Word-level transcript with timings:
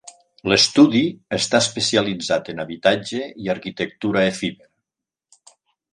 L’estudi 0.51 1.01
està 1.37 1.59
especialitzat 1.65 2.49
en 2.55 2.63
habitatge 2.65 3.23
i 3.45 3.53
arquitectura 3.57 4.27
efímera. 4.35 5.55